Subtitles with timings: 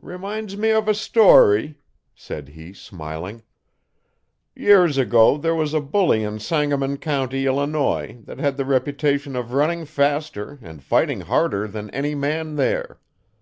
[0.00, 1.74] 'Reminds me of a story,'
[2.14, 3.42] said he smiling.
[4.54, 9.52] 'Years ago there was a bully in Sangamon County, Illinois, that had the reputation of
[9.52, 12.98] running faster and fighting harder than any man there.